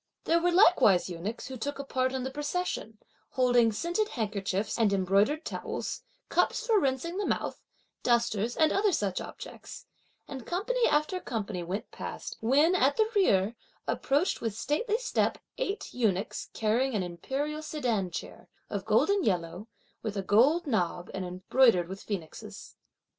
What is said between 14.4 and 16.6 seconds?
with stately step eight eunuchs